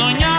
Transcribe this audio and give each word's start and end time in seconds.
soñar. 0.00 0.29